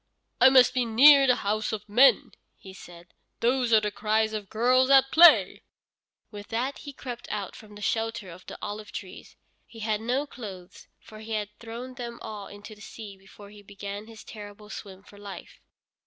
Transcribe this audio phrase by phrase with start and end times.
[0.39, 4.49] "I must be near the houses of men," he said; "those are the cries of
[4.49, 5.61] girls at play."
[6.31, 9.35] With that he crept out from the shelter of the olive trees.
[9.67, 13.61] He had no clothes, for he had thrown them all into the sea before he
[13.61, 15.59] began his terrible swim for life.